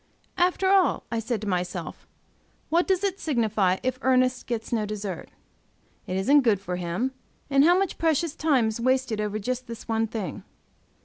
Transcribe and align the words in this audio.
"After 0.39 0.67
all," 0.69 1.03
I 1.11 1.19
said 1.19 1.41
to 1.41 1.47
myself, 1.47 2.07
"what 2.69 2.87
does 2.87 3.03
it 3.03 3.19
signify, 3.19 3.77
if 3.83 3.99
Ernest 4.01 4.47
gets 4.47 4.73
no 4.73 4.83
dessert? 4.83 5.29
It 6.07 6.17
isn't 6.17 6.41
good 6.41 6.59
for 6.59 6.77
him, 6.77 7.11
and 7.51 7.63
how 7.63 7.77
much 7.77 7.99
precious 7.99 8.33
time 8.35 8.69
is 8.69 8.79
wasted 8.81 9.21
over 9.21 9.37
just 9.37 9.67
this 9.67 9.87
one 9.87 10.07
thing?" 10.07 10.41